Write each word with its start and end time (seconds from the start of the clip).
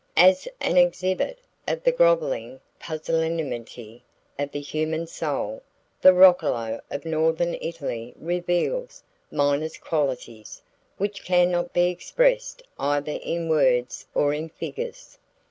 As 0.17 0.47
an 0.59 0.77
exhibit 0.77 1.37
of 1.67 1.83
the 1.83 1.91
groveling 1.91 2.59
pusillanimity 2.79 4.01
of 4.39 4.49
the 4.51 4.59
human 4.59 5.05
soul, 5.05 5.61
the 6.01 6.11
roccolo 6.11 6.81
of 6.89 7.05
northern 7.05 7.53
Italy 7.61 8.15
reveals 8.17 9.03
minus 9.29 9.77
qualities 9.77 10.63
which 10.97 11.23
can 11.23 11.51
not 11.51 11.71
be 11.71 11.91
expressed 11.91 12.63
either 12.79 13.11
in 13.21 13.47
words 13.47 14.07
or 14.15 14.33
in 14.33 14.49
figures. 14.49 15.19